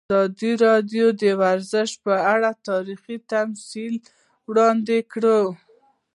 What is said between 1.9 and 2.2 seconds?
په